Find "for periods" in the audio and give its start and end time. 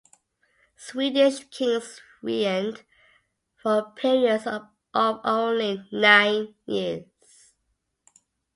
3.55-4.47